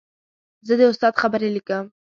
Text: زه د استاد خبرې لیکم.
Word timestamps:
زه 0.67 0.73
د 0.79 0.81
استاد 0.91 1.13
خبرې 1.21 1.49
لیکم. 1.55 1.85